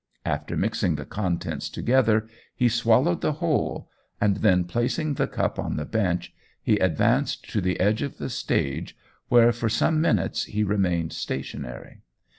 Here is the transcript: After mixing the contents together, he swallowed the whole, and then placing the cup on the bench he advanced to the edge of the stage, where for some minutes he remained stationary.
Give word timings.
After 0.25 0.57
mixing 0.57 0.95
the 0.95 1.05
contents 1.05 1.69
together, 1.69 2.27
he 2.55 2.67
swallowed 2.69 3.21
the 3.21 3.33
whole, 3.33 3.87
and 4.19 4.37
then 4.37 4.63
placing 4.63 5.13
the 5.13 5.27
cup 5.27 5.59
on 5.59 5.75
the 5.75 5.85
bench 5.85 6.33
he 6.63 6.79
advanced 6.79 7.47
to 7.51 7.61
the 7.61 7.79
edge 7.79 8.01
of 8.01 8.17
the 8.17 8.31
stage, 8.31 8.97
where 9.29 9.51
for 9.51 9.69
some 9.69 10.01
minutes 10.01 10.45
he 10.45 10.63
remained 10.63 11.13
stationary. 11.13 11.99